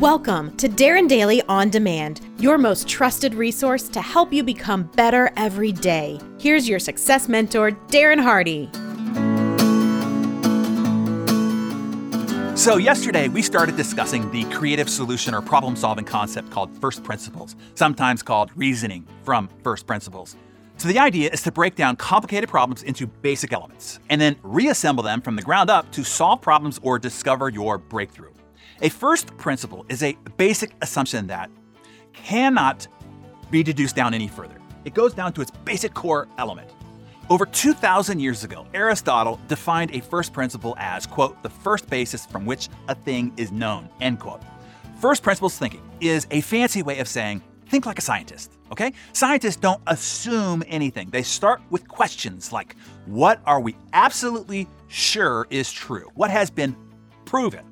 Welcome 0.00 0.56
to 0.56 0.66
Darren 0.66 1.10
Daily 1.10 1.42
On 1.42 1.68
Demand, 1.68 2.22
your 2.38 2.56
most 2.56 2.88
trusted 2.88 3.34
resource 3.34 3.86
to 3.90 4.00
help 4.00 4.32
you 4.32 4.42
become 4.42 4.84
better 4.96 5.30
every 5.36 5.72
day. 5.72 6.18
Here's 6.38 6.66
your 6.66 6.78
success 6.78 7.28
mentor, 7.28 7.72
Darren 7.88 8.18
Hardy. 8.18 8.70
So, 12.56 12.78
yesterday 12.78 13.28
we 13.28 13.42
started 13.42 13.76
discussing 13.76 14.30
the 14.30 14.44
creative 14.44 14.88
solution 14.88 15.34
or 15.34 15.42
problem 15.42 15.76
solving 15.76 16.06
concept 16.06 16.50
called 16.50 16.74
first 16.80 17.04
principles, 17.04 17.54
sometimes 17.74 18.22
called 18.22 18.50
reasoning 18.56 19.06
from 19.22 19.50
first 19.62 19.86
principles. 19.86 20.34
So, 20.78 20.88
the 20.88 20.98
idea 20.98 21.28
is 21.28 21.42
to 21.42 21.52
break 21.52 21.74
down 21.74 21.96
complicated 21.96 22.48
problems 22.48 22.84
into 22.84 23.06
basic 23.06 23.52
elements 23.52 24.00
and 24.08 24.18
then 24.18 24.36
reassemble 24.42 25.02
them 25.02 25.20
from 25.20 25.36
the 25.36 25.42
ground 25.42 25.68
up 25.68 25.92
to 25.92 26.04
solve 26.04 26.40
problems 26.40 26.80
or 26.82 26.98
discover 26.98 27.50
your 27.50 27.76
breakthrough. 27.76 28.29
A 28.82 28.88
first 28.88 29.36
principle 29.36 29.84
is 29.90 30.02
a 30.02 30.16
basic 30.38 30.72
assumption 30.80 31.26
that 31.26 31.50
cannot 32.14 32.88
be 33.50 33.62
deduced 33.62 33.94
down 33.94 34.14
any 34.14 34.26
further. 34.26 34.56
It 34.86 34.94
goes 34.94 35.12
down 35.12 35.34
to 35.34 35.42
its 35.42 35.50
basic 35.50 35.92
core 35.92 36.28
element. 36.38 36.70
Over 37.28 37.44
2,000 37.44 38.20
years 38.20 38.42
ago, 38.42 38.66
Aristotle 38.72 39.38
defined 39.48 39.94
a 39.94 40.00
first 40.00 40.32
principle 40.32 40.74
as, 40.78 41.06
quote, 41.06 41.42
the 41.42 41.50
first 41.50 41.90
basis 41.90 42.24
from 42.24 42.46
which 42.46 42.70
a 42.88 42.94
thing 42.94 43.34
is 43.36 43.52
known, 43.52 43.88
end 44.00 44.18
quote. 44.18 44.40
First 44.98 45.22
principles 45.22 45.58
thinking 45.58 45.82
is 46.00 46.26
a 46.30 46.40
fancy 46.40 46.82
way 46.82 47.00
of 47.00 47.06
saying, 47.08 47.42
think 47.66 47.84
like 47.84 47.98
a 47.98 48.02
scientist, 48.02 48.50
okay? 48.72 48.94
Scientists 49.12 49.56
don't 49.56 49.82
assume 49.88 50.64
anything. 50.66 51.10
They 51.10 51.22
start 51.22 51.60
with 51.68 51.86
questions 51.86 52.50
like, 52.50 52.76
what 53.04 53.42
are 53.44 53.60
we 53.60 53.76
absolutely 53.92 54.66
sure 54.88 55.46
is 55.50 55.70
true? 55.70 56.10
What 56.14 56.30
has 56.30 56.50
been 56.50 56.74
proven? 57.26 57.69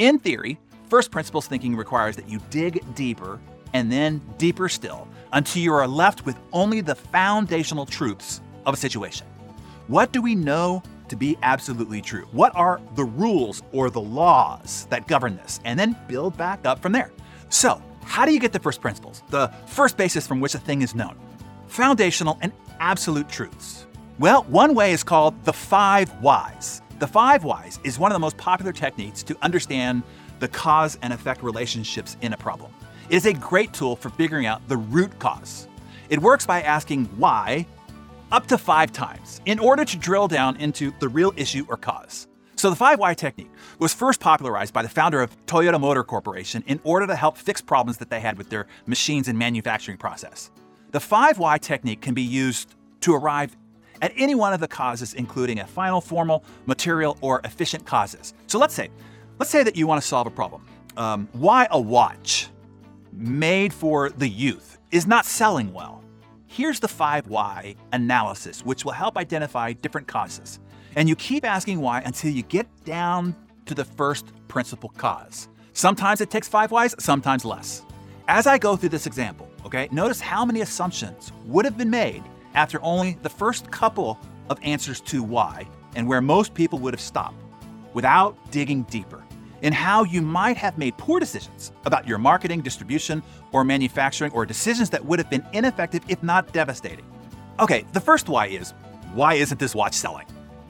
In 0.00 0.18
theory, 0.18 0.58
first 0.88 1.10
principles 1.10 1.46
thinking 1.46 1.76
requires 1.76 2.16
that 2.16 2.26
you 2.26 2.40
dig 2.48 2.82
deeper 2.94 3.38
and 3.74 3.92
then 3.92 4.22
deeper 4.38 4.66
still 4.66 5.06
until 5.34 5.60
you 5.60 5.74
are 5.74 5.86
left 5.86 6.24
with 6.24 6.38
only 6.54 6.80
the 6.80 6.94
foundational 6.94 7.84
truths 7.84 8.40
of 8.64 8.72
a 8.72 8.76
situation. 8.78 9.26
What 9.88 10.10
do 10.10 10.22
we 10.22 10.34
know 10.34 10.82
to 11.08 11.16
be 11.16 11.36
absolutely 11.42 12.00
true? 12.00 12.26
What 12.32 12.56
are 12.56 12.80
the 12.94 13.04
rules 13.04 13.62
or 13.72 13.90
the 13.90 14.00
laws 14.00 14.86
that 14.88 15.06
govern 15.06 15.36
this? 15.36 15.60
And 15.66 15.78
then 15.78 15.94
build 16.08 16.34
back 16.34 16.64
up 16.64 16.80
from 16.80 16.92
there. 16.92 17.12
So, 17.50 17.82
how 18.02 18.24
do 18.24 18.32
you 18.32 18.40
get 18.40 18.54
the 18.54 18.58
first 18.58 18.80
principles, 18.80 19.22
the 19.28 19.48
first 19.66 19.98
basis 19.98 20.26
from 20.26 20.40
which 20.40 20.54
a 20.54 20.58
thing 20.58 20.80
is 20.80 20.94
known? 20.94 21.14
Foundational 21.66 22.38
and 22.40 22.52
absolute 22.80 23.28
truths. 23.28 23.86
Well, 24.18 24.44
one 24.44 24.74
way 24.74 24.92
is 24.92 25.04
called 25.04 25.44
the 25.44 25.52
five 25.52 26.08
whys. 26.22 26.80
The 27.00 27.06
five 27.06 27.44
whys 27.44 27.80
is 27.82 27.98
one 27.98 28.12
of 28.12 28.14
the 28.14 28.20
most 28.20 28.36
popular 28.36 28.74
techniques 28.74 29.22
to 29.22 29.34
understand 29.40 30.02
the 30.38 30.48
cause 30.48 30.98
and 31.00 31.14
effect 31.14 31.42
relationships 31.42 32.18
in 32.20 32.34
a 32.34 32.36
problem. 32.36 32.74
It 33.08 33.16
is 33.16 33.24
a 33.24 33.32
great 33.32 33.72
tool 33.72 33.96
for 33.96 34.10
figuring 34.10 34.44
out 34.44 34.68
the 34.68 34.76
root 34.76 35.18
cause. 35.18 35.66
It 36.10 36.18
works 36.18 36.44
by 36.44 36.60
asking 36.60 37.06
why 37.16 37.66
up 38.30 38.46
to 38.48 38.58
five 38.58 38.92
times 38.92 39.40
in 39.46 39.58
order 39.58 39.82
to 39.82 39.96
drill 39.96 40.28
down 40.28 40.56
into 40.56 40.92
the 41.00 41.08
real 41.08 41.32
issue 41.38 41.64
or 41.70 41.78
cause. 41.78 42.28
So, 42.56 42.68
the 42.68 42.76
5 42.76 42.98
why 42.98 43.14
technique 43.14 43.50
was 43.78 43.94
first 43.94 44.20
popularized 44.20 44.74
by 44.74 44.82
the 44.82 44.88
founder 44.90 45.22
of 45.22 45.34
Toyota 45.46 45.80
Motor 45.80 46.04
Corporation 46.04 46.62
in 46.66 46.78
order 46.84 47.06
to 47.06 47.16
help 47.16 47.38
fix 47.38 47.62
problems 47.62 47.96
that 47.96 48.10
they 48.10 48.20
had 48.20 48.36
with 48.36 48.50
their 48.50 48.66
machines 48.84 49.28
and 49.28 49.38
manufacturing 49.38 49.96
process. 49.96 50.50
The 50.90 51.00
5 51.00 51.38
why 51.38 51.56
technique 51.56 52.02
can 52.02 52.12
be 52.12 52.20
used 52.20 52.74
to 53.00 53.14
arrive 53.14 53.56
at 54.02 54.12
any 54.16 54.34
one 54.34 54.52
of 54.52 54.60
the 54.60 54.68
causes, 54.68 55.14
including 55.14 55.60
a 55.60 55.66
final, 55.66 56.00
formal, 56.00 56.44
material, 56.66 57.16
or 57.20 57.40
efficient 57.44 57.84
causes. 57.84 58.34
So 58.46 58.58
let's 58.58 58.74
say, 58.74 58.90
let's 59.38 59.50
say 59.50 59.62
that 59.62 59.76
you 59.76 59.86
want 59.86 60.00
to 60.00 60.06
solve 60.06 60.26
a 60.26 60.30
problem. 60.30 60.66
Um, 60.96 61.28
why 61.32 61.68
a 61.70 61.80
watch 61.80 62.48
made 63.12 63.72
for 63.72 64.10
the 64.10 64.28
youth 64.28 64.78
is 64.90 65.06
not 65.06 65.24
selling 65.24 65.72
well. 65.72 66.02
Here's 66.46 66.80
the 66.80 66.88
5 66.88 67.28
why 67.28 67.76
analysis, 67.92 68.64
which 68.64 68.84
will 68.84 68.92
help 68.92 69.16
identify 69.16 69.72
different 69.72 70.08
causes. 70.08 70.58
And 70.96 71.08
you 71.08 71.14
keep 71.14 71.44
asking 71.44 71.80
why 71.80 72.00
until 72.00 72.32
you 72.32 72.42
get 72.42 72.66
down 72.84 73.36
to 73.66 73.74
the 73.74 73.84
first 73.84 74.32
principal 74.48 74.88
cause. 74.90 75.48
Sometimes 75.74 76.20
it 76.20 76.30
takes 76.30 76.48
5 76.48 76.72
whys, 76.72 76.94
sometimes 76.98 77.44
less. 77.44 77.84
As 78.26 78.46
I 78.46 78.58
go 78.58 78.76
through 78.76 78.88
this 78.88 79.06
example, 79.06 79.48
okay, 79.64 79.88
notice 79.92 80.20
how 80.20 80.44
many 80.44 80.60
assumptions 80.60 81.32
would 81.46 81.64
have 81.64 81.78
been 81.78 81.90
made 81.90 82.22
after 82.54 82.82
only 82.82 83.18
the 83.22 83.28
first 83.28 83.70
couple 83.70 84.18
of 84.48 84.58
answers 84.62 85.00
to 85.00 85.22
why 85.22 85.66
and 85.94 86.06
where 86.06 86.20
most 86.20 86.54
people 86.54 86.78
would 86.78 86.94
have 86.94 87.00
stopped 87.00 87.42
without 87.94 88.36
digging 88.50 88.82
deeper 88.84 89.22
in 89.62 89.72
how 89.72 90.04
you 90.04 90.22
might 90.22 90.56
have 90.56 90.78
made 90.78 90.96
poor 90.96 91.20
decisions 91.20 91.72
about 91.84 92.06
your 92.06 92.18
marketing, 92.18 92.60
distribution, 92.60 93.22
or 93.52 93.64
manufacturing, 93.64 94.32
or 94.32 94.46
decisions 94.46 94.90
that 94.90 95.04
would 95.04 95.18
have 95.18 95.28
been 95.28 95.44
ineffective 95.52 96.02
if 96.08 96.22
not 96.22 96.52
devastating. 96.52 97.04
Okay, 97.58 97.84
the 97.92 98.00
first 98.00 98.28
why 98.28 98.46
is 98.46 98.72
why 99.12 99.34
isn't 99.34 99.58
this 99.58 99.74
watch 99.74 99.94
selling? 99.94 100.26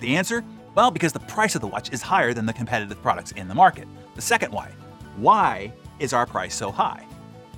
The 0.00 0.16
answer? 0.16 0.44
Well, 0.74 0.90
because 0.90 1.12
the 1.12 1.20
price 1.20 1.54
of 1.54 1.60
the 1.60 1.66
watch 1.66 1.92
is 1.92 2.02
higher 2.02 2.32
than 2.34 2.46
the 2.46 2.52
competitive 2.52 3.00
products 3.02 3.32
in 3.32 3.46
the 3.46 3.54
market. 3.54 3.86
The 4.14 4.22
second 4.22 4.52
why 4.52 4.70
why 5.16 5.72
is 5.98 6.12
our 6.12 6.26
price 6.26 6.54
so 6.54 6.70
high? 6.70 7.06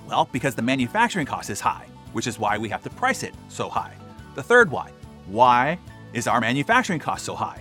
Well, 0.09 0.29
because 0.33 0.55
the 0.55 0.63
manufacturing 0.63 1.27
cost 1.27 1.51
is 1.51 1.61
high, 1.61 1.87
which 2.13 2.27
is 2.27 2.39
why 2.39 2.59
we 2.59 2.69
have 2.69 2.83
to 2.83 2.91
price 2.91 3.23
it 3.23 3.35
so 3.49 3.69
high. 3.69 3.95
The 4.35 4.43
third 4.43 4.71
why. 4.71 4.91
Why 5.27 5.79
is 6.13 6.27
our 6.27 6.41
manufacturing 6.41 6.99
cost 6.99 7.25
so 7.25 7.35
high? 7.35 7.61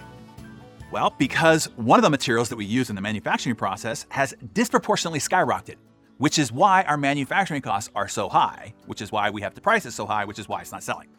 Well, 0.91 1.13
because 1.17 1.66
one 1.75 2.00
of 2.00 2.03
the 2.03 2.09
materials 2.09 2.50
that 2.50 2.56
we 2.56 2.66
use 2.66 2.89
in 2.89 2.95
the 2.95 3.01
manufacturing 3.01 3.56
process 3.56 4.06
has 4.09 4.34
disproportionately 4.53 5.19
skyrocketed, 5.19 5.75
which 6.17 6.39
is 6.39 6.51
why 6.51 6.84
our 6.84 6.97
manufacturing 6.97 7.61
costs 7.61 7.91
are 7.95 8.07
so 8.07 8.28
high, 8.28 8.73
which 8.85 9.01
is 9.01 9.11
why 9.11 9.29
we 9.29 9.41
have 9.41 9.53
to 9.53 9.61
price 9.61 9.85
it 9.85 9.91
so 9.91 10.06
high, 10.06 10.25
which 10.25 10.39
is 10.39 10.50
why 10.50 10.61
it's 10.61 10.72
not 10.72 10.84
selling. 10.84 11.09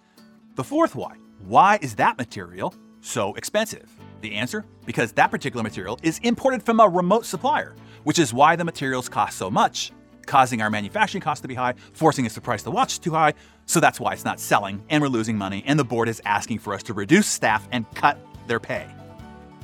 The 0.57 0.65
fourth 0.65 0.95
why. 0.95 1.17
Why 1.47 1.79
is 1.83 1.95
that 1.97 2.19
material 2.19 2.75
so 3.01 3.35
expensive? 3.35 3.91
The 4.23 4.35
answer? 4.35 4.65
Because 4.87 5.13
that 5.13 5.31
particular 5.31 5.63
material 5.63 5.99
is 6.03 6.19
imported 6.23 6.63
from 6.63 6.81
a 6.81 6.89
remote 6.89 7.27
supplier, 7.27 7.75
which 8.05 8.19
is 8.19 8.33
why 8.33 8.57
the 8.57 8.65
materials 8.65 9.09
cost 9.09 9.39
so 9.39 9.51
much 9.51 9.93
causing 10.25 10.63
our 10.63 10.71
manufacturing 10.71 11.23
costs 11.23 11.43
to 11.43 11.49
be 11.49 11.55
high, 11.55 11.75
forcing 11.93 12.27
us 12.27 12.35
to 12.35 12.41
price 12.41 12.63
the 12.63 12.71
watch 12.71 13.01
too 13.01 13.13
high. 13.13 13.35
So 13.67 13.81
that's 13.81 14.01
why 14.01 14.13
it's 14.13 14.25
not 14.25 14.41
selling 14.41 14.83
and 14.89 15.03
we're 15.03 15.09
losing 15.09 15.37
money, 15.37 15.63
and 15.67 15.79
the 15.79 15.85
board 15.85 16.09
is 16.09 16.21
asking 16.25 16.59
for 16.59 16.75
us 16.75 16.83
to 16.85 16.95
reduce 16.95 17.27
staff 17.27 17.67
and 17.73 17.91
cut 17.95 18.19
their 18.47 18.61
pay. 18.61 18.87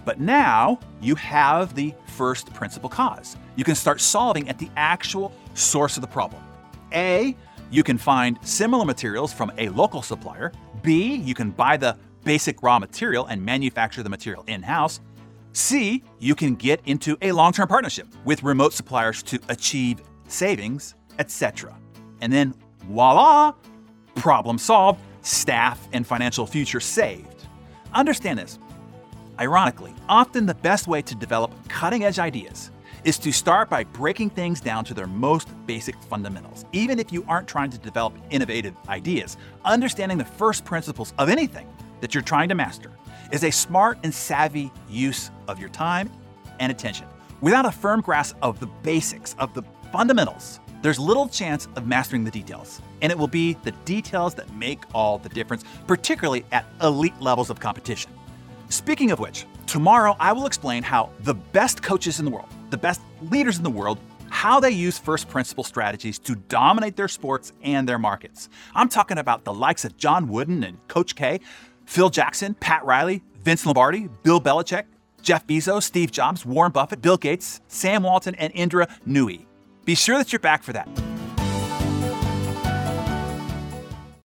But 0.05 0.21
now 0.21 0.79
you 1.01 1.15
have 1.17 1.75
the 1.75 1.95
first 2.07 2.53
principal 2.55 2.89
cause. 2.89 3.37
You 3.57 3.65
can 3.65 3.75
start 3.75 4.01
solving 4.01 4.49
at 4.49 4.59
the 4.59 4.71
actual 4.77 5.33
source 5.55 5.97
of 5.97 6.01
the 6.01 6.07
problem. 6.07 6.43
A, 6.93 7.37
you 7.71 7.83
can 7.83 7.99
find 7.99 8.39
similar 8.43 8.85
materials 8.85 9.33
from 9.33 9.53
a 9.59 9.69
local 9.69 10.03
supplier. 10.03 10.53
B, 10.83 11.17
you 11.17 11.35
can 11.35 11.51
buy 11.51 11.77
the 11.77 11.97
basic 12.25 12.63
raw 12.63 12.79
material 12.79 13.27
and 13.27 13.45
manufacture 13.45 14.03
the 14.03 14.09
material 14.09 14.45
in 14.47 14.63
house. 14.63 15.01
C, 15.53 16.03
you 16.19 16.35
can 16.35 16.55
get 16.55 16.81
into 16.87 17.17
a 17.23 17.33
long 17.33 17.53
term 17.53 17.69
partnership 17.69 18.07
with 18.25 18.43
remote 18.43 18.73
suppliers 18.73 19.23
to 19.25 19.39
achieve 19.49 20.01
savings, 20.31 20.95
etc. 21.19 21.77
And 22.21 22.33
then 22.33 22.55
voila, 22.85 23.55
problem 24.15 24.59
solved, 24.59 25.01
staff 25.23 25.89
and 25.93 26.07
financial 26.07 26.47
future 26.47 26.81
saved. 26.81 27.47
Understand 27.93 28.39
this. 28.39 28.59
Ironically, 29.39 29.95
often 30.09 30.47
the 30.47 30.55
best 30.55 30.87
way 30.87 31.03
to 31.03 31.15
develop 31.15 31.53
cutting 31.69 32.05
edge 32.05 32.19
ideas 32.19 32.71
is 33.05 33.19
to 33.19 33.33
start 33.33 33.71
by 33.71 33.85
breaking 33.85 34.31
things 34.31 34.61
down 34.61 34.85
to 34.85 34.95
their 34.95 35.07
most 35.07 35.49
basic 35.67 36.01
fundamentals. 36.03 36.67
Even 36.73 36.99
if 36.99 37.13
you 37.13 37.25
aren't 37.27 37.49
trying 37.49 37.71
to 37.71 37.79
develop 37.79 38.15
innovative 38.31 38.75
ideas, 38.89 39.39
understanding 39.65 40.19
the 40.19 40.25
first 40.25 40.65
principles 40.65 41.15
of 41.19 41.31
anything 41.31 41.67
that 42.01 42.15
you're 42.15 42.23
trying 42.23 42.49
to 42.49 42.55
master 42.55 42.93
is 43.33 43.45
a 43.45 43.51
smart 43.51 43.99
and 44.03 44.13
savvy 44.13 44.71
use 44.89 45.31
of 45.49 45.59
your 45.59 45.71
time 45.71 46.11
and 46.59 46.71
attention. 46.71 47.07
Without 47.41 47.65
a 47.65 47.73
firm 47.73 48.03
grasp 48.03 48.37
of 48.43 48.61
the 48.61 48.67
basics, 48.83 49.35
of 49.39 49.55
the 49.55 49.63
fundamentals, 49.93 50.61
there's 50.83 50.99
little 50.99 51.29
chance 51.29 51.69
of 51.77 51.87
mastering 51.87 52.25
the 52.25 52.31
details. 52.31 52.81
And 53.03 53.13
it 53.13 53.19
will 53.19 53.29
be 53.29 53.55
the 53.65 53.73
details 53.85 54.35
that 54.35 54.53
make 54.55 54.81
all 54.95 55.19
the 55.19 55.29
difference, 55.29 55.65
particularly 55.87 56.45
at 56.53 56.65
elite 56.83 57.19
levels 57.21 57.51
of 57.51 57.61
competition. 57.61 58.11
Speaking 58.69 59.11
of 59.11 59.19
which, 59.19 59.47
tomorrow 59.67 60.17
I 60.21 60.33
will 60.33 60.47
explain 60.47 60.83
how 60.83 61.11
the 61.21 61.35
best 61.35 61.83
coaches 61.83 62.19
in 62.19 62.25
the 62.25 62.31
world, 62.31 62.49
the 62.71 62.79
best 62.79 63.01
leaders 63.31 63.59
in 63.59 63.65
the 63.65 63.71
world, 63.71 63.99
how 64.31 64.61
they 64.61 64.71
use 64.71 64.97
first 64.97 65.29
principle 65.29 65.65
strategies 65.65 66.19
to 66.21 66.37
dominate 66.37 66.97
their 66.97 67.09
sports 67.09 67.53
and 67.63 67.89
their 67.89 67.99
markets. 67.99 68.49
I'm 68.75 68.89
talking 68.89 69.19
about 69.19 69.45
the 69.45 69.53
likes 69.53 69.85
of 69.85 69.97
John 69.97 70.29
Wooden 70.29 70.63
and 70.63 70.79
Coach 70.89 71.17
K, 71.17 71.41
Phil 71.85 72.11
Jackson, 72.11 72.55
Pat 72.55 72.85
Riley, 72.85 73.23
Vince 73.43 73.67
Lombardi, 73.67 74.09
Bill 74.23 74.41
Belichick, 74.41 74.85
Jeff 75.21 75.47
Bezos, 75.47 75.83
Steve 75.83 76.13
Jobs, 76.13 76.47
Warren 76.47 76.73
Buffett, 76.73 77.03
Bill 77.03 77.17
Gates, 77.17 77.61
Sam 77.67 78.05
Walton, 78.05 78.37
and 78.37 78.53
Indra 78.55 78.87
Nooyi. 79.07 79.47
Be 79.85 79.95
sure 79.95 80.19
that 80.19 80.33
you're 80.33 80.41
back 80.41 80.63
for 80.63 80.73
that. 80.73 80.89